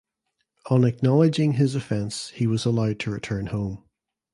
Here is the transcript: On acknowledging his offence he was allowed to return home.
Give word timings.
On 0.71 0.83
acknowledging 0.83 1.51
his 1.53 1.75
offence 1.75 2.29
he 2.29 2.47
was 2.47 2.65
allowed 2.65 2.97
to 3.01 3.11
return 3.11 3.45
home. 3.45 3.83